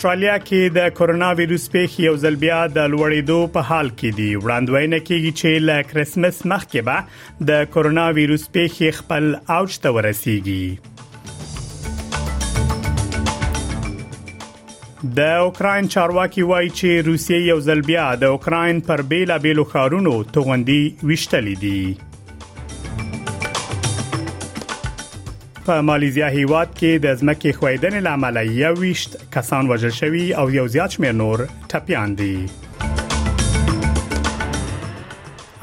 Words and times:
استرالیا 0.00 0.34
کې 0.42 0.68
د 0.74 0.86
کورونا 0.98 1.26
وایروس 1.38 1.64
پیښې 1.72 2.04
یو 2.04 2.12
ځل 2.20 2.36
بیا 2.44 2.58
د 2.76 2.86
لوړېدو 2.92 3.40
په 3.56 3.68
حال 3.70 3.88
کې 3.90 4.16
دي 4.20 4.28
وړاندوینه 4.44 5.00
کیږي 5.08 5.32
چې 5.40 5.66
له 5.66 5.76
کریسمس 5.90 6.38
مخکې 6.54 6.86
به 6.86 6.96
د 7.52 7.68
کورونا 7.74 8.04
وایروس 8.20 8.46
پیښې 8.56 8.98
خپل 9.02 9.28
اوج 9.58 9.76
ته 9.84 9.94
ورسیږي 9.98 10.66
د 15.20 15.36
اوکرين 15.46 15.92
چارواکي 15.96 16.48
وایي 16.52 16.74
چې 16.80 17.06
روسیه 17.10 17.46
یو 17.52 17.60
ځل 17.72 17.86
بیا 17.94 18.08
د 18.26 18.28
اوکرين 18.36 18.82
پر 18.92 19.06
بیلابېلو 19.14 19.70
خارونو 19.76 20.18
توغندي 20.38 20.82
وشتلې 20.86 21.56
دي 21.66 21.80
په 25.68 25.76
مالیزیا 25.88 26.28
هیواد 26.34 26.68
کې 26.76 27.00
د 27.06 27.16
ځمکې 27.20 27.56
خویدنې 27.58 28.00
لامل 28.04 28.36
یو 28.58 28.70
وشت 28.82 29.16
کسان 29.36 29.68
وژل 29.70 29.92
شوی 29.96 30.22
او 30.42 30.44
یو 30.54 30.66
زیات 30.76 30.96
شمېر 30.96 31.16
نور 31.20 31.42
ټپيان 31.72 32.14
دي 32.20 32.36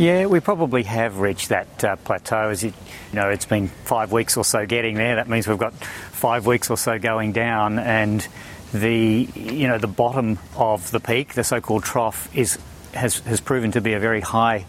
Yeah, 0.00 0.20
we 0.32 0.38
probably 0.44 0.82
have 0.88 1.16
reached 1.22 1.48
that 1.52 1.82
uh, 1.86 1.88
plateau. 2.08 2.36
As 2.52 2.60
you, 2.66 2.68
you 3.08 3.16
know, 3.18 3.24
it's 3.36 3.48
been 3.52 3.64
five 3.88 4.12
weeks 4.16 4.36
or 4.42 4.44
so 4.50 4.60
getting 4.72 5.00
there. 5.02 5.16
That 5.18 5.28
means 5.32 5.48
we've 5.52 5.62
got 5.62 5.74
five 6.20 6.46
weeks 6.50 6.70
or 6.76 6.78
so 6.82 6.94
going 7.08 7.32
down, 7.38 7.78
and 8.02 8.28
the 8.72 9.28
you 9.34 9.66
know 9.66 9.78
the 9.78 9.86
bottom 9.88 10.38
of 10.56 10.90
the 10.90 11.00
peak, 11.00 11.34
the 11.34 11.44
so-called 11.44 11.84
trough, 11.84 12.28
is 12.36 12.58
has 12.94 13.18
has 13.20 13.40
proven 13.40 13.72
to 13.72 13.80
be 13.80 13.92
a 13.94 14.00
very 14.00 14.20
high 14.20 14.64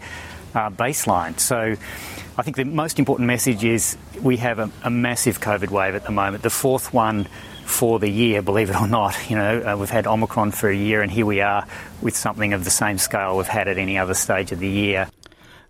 uh, 0.54 0.70
baseline. 0.70 1.38
So. 1.38 1.76
I 2.34 2.40
think 2.40 2.56
the 2.56 2.64
most 2.64 2.98
important 2.98 3.26
message 3.26 3.62
is 3.62 3.94
we 4.22 4.38
have 4.38 4.58
a, 4.58 4.70
a, 4.82 4.88
massive 4.88 5.38
COVID 5.38 5.68
wave 5.68 5.94
at 5.94 6.04
the 6.06 6.10
moment, 6.10 6.42
the 6.42 6.48
fourth 6.48 6.90
one 6.90 7.28
for 7.66 7.98
the 7.98 8.08
year, 8.08 8.40
believe 8.40 8.70
it 8.70 8.80
or 8.80 8.88
not. 8.88 9.14
You 9.28 9.36
know, 9.36 9.74
uh, 9.74 9.76
we've 9.76 9.90
had 9.90 10.06
Omicron 10.06 10.52
for 10.52 10.70
a 10.70 10.74
year, 10.74 11.02
and 11.02 11.12
here 11.12 11.26
we 11.26 11.42
are 11.42 11.66
with 12.00 12.16
something 12.16 12.54
of 12.54 12.64
the 12.64 12.70
same 12.70 12.96
scale 12.96 13.36
we've 13.36 13.46
had 13.48 13.68
at 13.68 13.76
any 13.76 13.98
other 13.98 14.14
stage 14.14 14.50
of 14.50 14.60
the 14.60 14.68
year. 14.68 15.10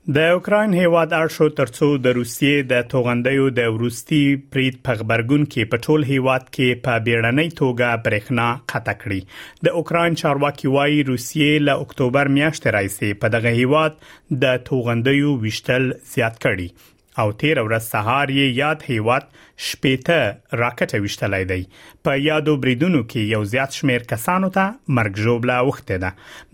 د 0.07 0.25
اوکرين 0.37 0.73
هیواد 0.77 1.13
ارشو 1.17 1.47
ترڅو 1.59 1.89
د 2.05 2.15
روسیې 2.17 2.63
د 2.71 2.81
توغندیو 2.93 3.43
د 3.59 3.69
ورستی 3.75 4.23
پریت 4.55 4.79
پغبرګون 4.89 5.45
کې 5.53 5.69
په 5.71 5.77
ټول 5.85 6.07
هیواد 6.09 6.49
کې 6.57 6.81
په 6.87 7.05
بیړنۍ 7.05 7.49
توګه 7.61 8.01
برېښنا 8.07 8.47
قطع 8.73 8.95
کړي 9.05 9.21
د 9.69 9.77
اوکرين 9.83 10.19
چارواکي 10.23 10.71
وايي 10.75 10.99
روسیې 11.11 11.65
له 11.69 11.85
اکتوبر 11.87 12.33
میاشتې 12.39 12.75
راځي 12.79 13.13
په 13.27 13.33
دغه 13.37 13.55
هیواد 13.59 14.03
د 14.47 14.59
توغندیو 14.71 15.37
وشتل 15.47 15.89
زیات 16.17 16.43
کړي 16.47 16.69
او 17.21 17.33
تیر 17.41 17.59
ورځ 17.63 17.85
سهار 17.87 18.31
یې 18.31 18.53
یاد 18.61 18.85
هیواد 18.91 19.25
شپېته 19.71 20.61
راکټ 20.63 20.95
وشتلای 21.07 21.47
دی 21.51 21.59
په 22.09 22.15
یادو 22.27 22.55
بریدونو 22.65 23.01
کې 23.01 23.35
یو 23.35 23.43
زیات 23.55 23.77
شمیر 23.81 24.07
کسانو 24.13 24.49
ته 24.55 24.97
مرګ 24.99 25.25
ژوبلا 25.27 25.59
وخته 25.71 25.99
ده 26.05 26.11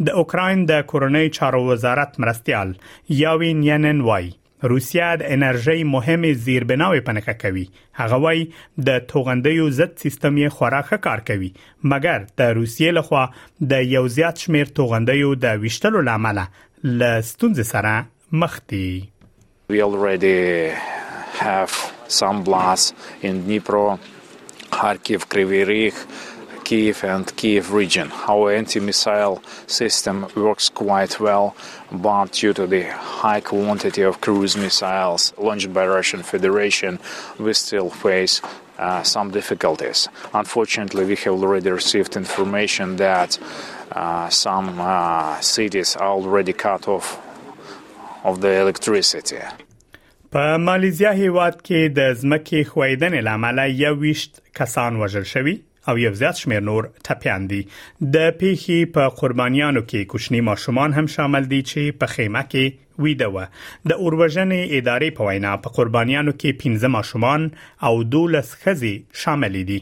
د 0.09 0.17
اوکرين 0.23 0.65
د 0.71 0.83
کورنۍ 0.95 1.31
چارو 1.39 1.61
وزارت 1.69 2.19
مرستيال 2.25 2.73
یاوین 3.21 3.63
ینن 3.69 4.01
وای 4.09 4.31
روسیا 4.73 5.09
د 5.23 5.29
انرژي 5.37 5.77
مهمه 5.93 6.33
زیربناوي 6.47 7.03
پنهکه 7.09 7.35
کوي 7.45 7.63
هغه 8.03 8.19
وای 8.27 8.41
د 8.89 8.97
توغندیو 9.15 9.69
ضد 9.81 9.95
سیستم 10.07 10.41
یې 10.41 10.57
خوراخه 10.59 10.99
کار 11.09 11.23
کوي 11.31 11.53
مګر 11.93 12.25
د 12.43 12.51
روسیې 12.57 12.99
لخوا 12.99 13.23
د 13.75 13.89
یو 13.95 14.03
زیات 14.17 14.43
شمیر 14.47 14.75
توغندیو 14.81 15.31
د 15.47 15.63
وشتلو 15.67 16.03
لامل 16.11 16.43
له 16.49 17.13
ستونزې 17.29 17.71
سره 17.71 17.95
مخ 18.43 18.59
دي 18.75 18.87
We 19.71 19.83
already 19.83 20.69
have 20.69 21.93
some 22.09 22.43
blasts 22.43 22.95
in 23.21 23.45
Dnipro, 23.45 24.01
Kharkiv, 24.73 25.29
Kryvyi 25.29 25.65
Rih, 25.71 26.65
Kiev, 26.65 27.05
and 27.05 27.37
Kiev 27.37 27.71
region. 27.75 28.11
Our 28.31 28.51
anti-missile 28.55 29.43
system 29.67 30.27
works 30.35 30.71
quite 30.71 31.21
well, 31.21 31.55
but 31.93 32.33
due 32.33 32.55
to 32.55 32.67
the 32.67 32.85
high 32.91 33.43
quantity 33.43 34.01
of 34.01 34.23
cruise 34.23 34.57
missiles 34.57 35.35
launched 35.37 35.75
by 35.75 35.87
Russian 35.87 36.23
Federation, 36.23 36.99
we 37.39 37.53
still 37.53 37.91
face 37.91 38.41
uh, 38.79 39.03
some 39.03 39.31
difficulties. 39.33 40.09
Unfortunately, 40.33 41.05
we 41.05 41.17
have 41.17 41.35
already 41.35 41.71
received 41.71 42.17
information 42.17 42.97
that 42.97 43.39
uh, 43.93 44.31
some 44.31 44.81
uh, 44.81 45.39
cities 45.41 45.95
are 45.95 46.09
already 46.09 46.55
cut 46.55 46.89
off 46.89 47.21
of 48.25 48.35
the 48.41 48.53
electricity. 48.63 49.43
په 50.33 50.57
ماليزیا 50.63 51.11
هیواد 51.19 51.55
کې 51.59 51.93
د 51.99 52.17
ځمکې 52.23 52.71
خویدنې 52.71 53.21
لامل 53.29 53.61
یو 53.83 53.95
وشت 54.03 54.41
کسان 54.59 54.97
وژل 55.03 55.25
شوی 55.31 55.55
او 55.93 55.95
یو 56.01 56.11
زیات 56.23 56.41
شمیر 56.43 56.61
نور 56.67 56.89
ټپيان 57.09 57.47
دي 57.53 57.61
د 58.17 58.35
پیخي 58.43 58.77
په 58.97 59.15
قربانيانو 59.21 59.83
کې 59.85 60.11
کوچني 60.15 60.41
ماشومان 60.49 60.97
هم 60.99 61.09
شامل 61.15 61.49
دي 61.55 61.61
چې 61.71 61.97
په 62.03 62.17
خیمه 62.17 62.43
کې 62.49 63.07
ویده 63.07 63.31
و 63.35 63.47
د 63.93 63.97
اوروژنې 64.03 64.61
ادارې 64.67 65.17
په 65.21 65.31
وینا 65.31 65.55
په 65.67 65.75
قربانيانو 65.81 66.37
کې 66.37 66.61
15 66.67 66.95
ماشومان 66.99 67.49
او 67.91 67.95
12 68.19 68.55
خزي 68.67 68.95
شامل 69.25 69.59
دي 69.73 69.81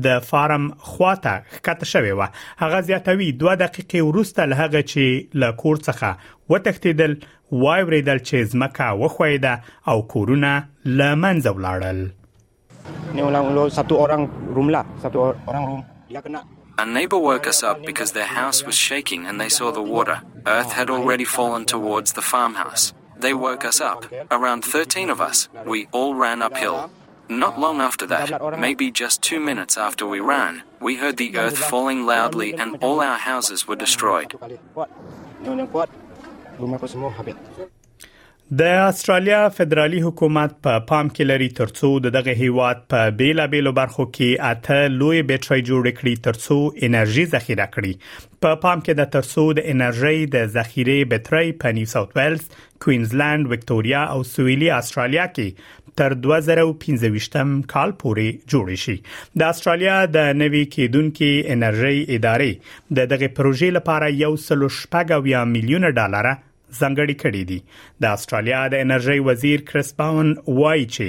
د 0.06 0.20
فارم 0.30 0.66
خواته 0.90 1.34
ښکته 1.56 1.86
شوې 1.92 2.12
و 2.18 2.26
هغه 2.62 2.80
زیاتوي 2.90 3.28
2 3.42 3.56
دقیقې 3.64 4.00
وروسته 4.10 4.44
له 4.52 4.56
هغه 4.62 4.82
چې 4.92 5.36
له 5.42 5.52
کور 5.62 5.80
څخه 5.88 6.08
وتښتیدل 6.52 7.16
وایوریدل 7.64 8.22
چې 8.28 8.50
زمکه 8.52 8.88
وخوېده 9.02 9.54
او 9.94 9.98
کورونه 10.14 10.54
لمنځه 10.86 11.54
ولاړل 11.58 12.10
Ni 13.16 13.22
ulang 13.22 13.48
satu 13.78 13.94
orang 14.04 14.22
room 14.54 14.66
lah, 14.74 14.82
satu 15.02 15.22
orang 15.50 15.64
room. 15.68 15.80
Dia 16.10 16.20
kena. 16.24 16.40
A 16.82 16.86
neighbor 16.96 17.20
woke 17.30 17.46
us 17.52 17.60
up 17.70 17.78
because 17.90 18.10
their 18.18 18.30
house 18.38 18.58
was 18.68 18.76
shaking 18.88 19.22
and 19.28 19.36
they 19.42 19.50
saw 19.58 19.68
the 19.78 19.84
water. 19.94 20.18
Earth 20.46 20.72
had 20.72 20.88
already 20.90 21.24
fallen 21.24 21.64
towards 21.64 22.12
the 22.14 22.22
farmhouse. 22.22 22.92
They 23.16 23.34
woke 23.34 23.64
us 23.64 23.80
up, 23.80 24.06
around 24.30 24.64
13 24.64 25.10
of 25.10 25.20
us. 25.20 25.48
We 25.66 25.86
all 25.92 26.14
ran 26.14 26.40
uphill. 26.40 26.90
Not 27.28 27.60
long 27.60 27.80
after 27.80 28.06
that, 28.06 28.58
maybe 28.58 28.90
just 28.90 29.22
two 29.22 29.38
minutes 29.38 29.76
after 29.76 30.06
we 30.06 30.20
ran, 30.20 30.62
we 30.80 30.96
heard 30.96 31.16
the 31.16 31.36
earth 31.36 31.58
falling 31.58 32.06
loudly 32.06 32.54
and 32.54 32.76
all 32.80 33.00
our 33.00 33.18
houses 33.18 33.68
were 33.68 33.76
destroyed. 33.76 34.34
د 38.58 38.62
استرالیا 38.84 39.40
فدرالي 39.56 39.98
حکومت 40.04 40.54
په 40.66 40.78
پا 40.78 40.86
پام 40.86 41.08
کې 41.10 41.26
لري 41.30 41.46
ترڅو 41.58 41.90
د 42.06 42.12
دغه 42.14 42.32
هیواد 42.46 42.80
په 42.94 43.12
بیلابېلو 43.20 43.72
برخو 43.76 44.06
کې 44.16 44.42
اته 44.54 44.88
لوی 44.94 45.20
بیټرۍ 45.28 45.62
جوړ 45.68 45.92
کړي 45.98 46.24
ترڅو 46.24 46.56
انرژي 46.88 47.24
ذخیره 47.34 47.66
کړي 47.74 47.92
په 48.00 48.40
پا 48.46 48.50
پام 48.64 48.82
کې 48.88 48.98
د 49.02 49.08
ترڅو 49.12 49.44
د 49.60 49.70
انرژي 49.74 50.26
د 50.34 50.50
ذخیره 50.56 50.96
بیټرۍ 51.14 51.54
په 51.62 51.76
نیو 51.78 51.92
ساوث 51.94 52.16
ویلز، 52.18 52.48
کوینزلند، 52.86 53.52
وکټوريا 53.52 54.02
او 54.16 54.26
سویلي 54.32 54.72
استرالیا 54.80 55.28
کې 55.38 55.94
تر 56.02 56.18
2015م 56.26 57.54
کال 57.76 57.96
پورې 58.04 58.44
جوړ 58.50 58.82
شي 58.88 58.98
د 59.42 59.48
استرالیا 59.52 59.96
د 60.18 60.30
نوي 60.42 60.64
کېدونکو 60.76 61.30
انرژي 61.58 61.96
ادارې 62.02 62.76
د 63.00 63.10
دغه 63.16 63.32
پروژې 63.40 63.78
لپاره 63.80 64.14
یو 64.26 64.36
سل 64.50 64.70
شپږ 64.82 65.44
میلیونه 65.56 65.98
ډالر 66.02 66.32
ځنګړې 66.78 67.14
کړې 67.22 67.42
دي 67.50 67.58
د 68.02 68.18
استرالیا 68.18 68.60
د 68.72 68.82
انرژي 68.86 69.18
وزیر 69.28 69.60
کریس 69.68 69.90
باون 70.00 70.28
وایي 70.62 70.84
چې 70.94 71.06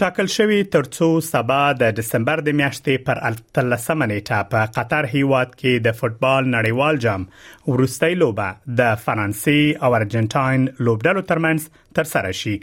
ټاکل 0.00 0.26
شوی 0.36 0.58
ترڅو 0.74 1.06
سبا 1.32 1.58
د 1.80 1.90
دسمبر 1.96 2.40
د 2.46 2.54
میاشتې 2.60 3.02
پر 3.08 3.18
13مه 3.58 4.06
نیټه 4.12 4.38
په 4.54 4.70
قطر 4.76 5.08
هیواد 5.14 5.50
کې 5.52 5.84
د 5.86 5.96
فوتبال 5.98 6.48
نړیوال 6.54 7.00
جام 7.04 7.26
ورستۍ 7.72 8.18
لوبه 8.22 8.76
د 8.80 8.88
فرانسې 9.04 9.86
او 9.88 9.90
ارجنټاین 9.98 10.66
لوبډلو 10.88 11.24
ترمنځ 11.32 11.94
ترسره 12.00 12.32
شي 12.42 12.54